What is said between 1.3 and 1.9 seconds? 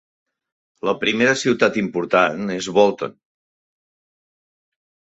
ciutat